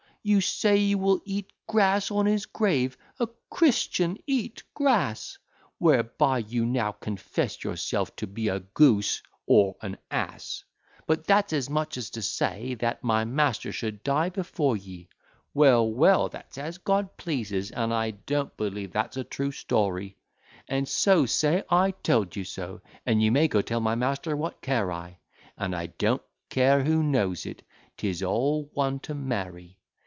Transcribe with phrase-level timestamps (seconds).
[0.23, 5.39] You say you will eat grass on his grave: a Christian eat grass!
[5.79, 10.63] Whereby you now confess yourself to be a goose or an ass:
[11.07, 15.09] But that's as much as to say, that my master should die before ye;
[15.55, 20.17] Well, well, that's as God pleases; and I don't believe that's a true story:
[20.67, 24.61] And so say I told you so, and you may go tell my master; what
[24.61, 25.17] care I?
[25.57, 26.21] And I don't
[26.51, 27.63] care who knows it;
[27.97, 29.79] 'tis all one to Mary.